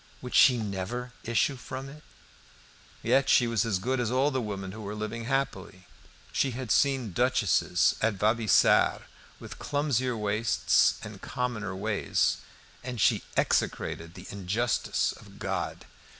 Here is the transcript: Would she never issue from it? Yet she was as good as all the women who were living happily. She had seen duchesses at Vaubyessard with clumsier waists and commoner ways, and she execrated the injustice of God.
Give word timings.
Would 0.23 0.33
she 0.33 0.57
never 0.57 1.11
issue 1.23 1.55
from 1.55 1.87
it? 1.87 2.01
Yet 3.03 3.29
she 3.29 3.45
was 3.45 3.65
as 3.67 3.77
good 3.77 3.99
as 3.99 4.09
all 4.09 4.31
the 4.31 4.41
women 4.41 4.71
who 4.71 4.81
were 4.81 4.95
living 4.95 5.25
happily. 5.25 5.85
She 6.31 6.49
had 6.57 6.71
seen 6.71 7.11
duchesses 7.11 7.95
at 8.01 8.15
Vaubyessard 8.15 9.03
with 9.39 9.59
clumsier 9.59 10.17
waists 10.17 10.95
and 11.03 11.21
commoner 11.21 11.75
ways, 11.75 12.37
and 12.83 12.99
she 12.99 13.21
execrated 13.37 14.15
the 14.15 14.25
injustice 14.31 15.11
of 15.11 15.37
God. 15.37 15.85